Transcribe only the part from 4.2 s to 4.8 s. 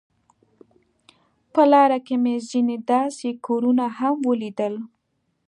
ولیدل.